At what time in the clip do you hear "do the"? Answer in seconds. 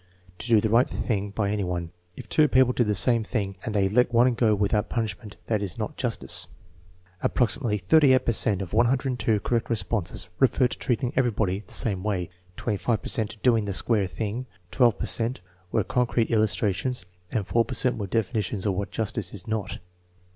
0.47-0.71, 2.73-2.95